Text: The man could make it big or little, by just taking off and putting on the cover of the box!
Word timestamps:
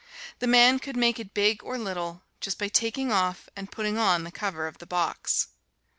The 0.39 0.47
man 0.47 0.79
could 0.79 0.97
make 0.97 1.19
it 1.19 1.31
big 1.31 1.63
or 1.63 1.77
little, 1.77 2.13
by 2.13 2.19
just 2.41 2.59
taking 2.73 3.11
off 3.11 3.47
and 3.55 3.71
putting 3.71 3.99
on 3.99 4.23
the 4.23 4.31
cover 4.31 4.65
of 4.65 4.79
the 4.79 4.87
box! 4.87 5.49